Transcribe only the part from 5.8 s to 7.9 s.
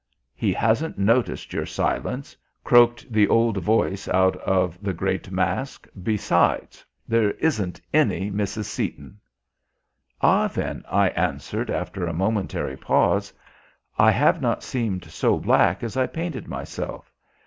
"besides, there isn't